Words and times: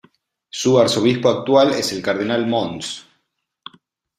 Su 0.49 0.79
arzobispo 0.79 1.29
actual 1.29 1.73
es 1.73 1.93
el 1.93 2.01
cardenal 2.01 2.47
Mons. 2.47 3.05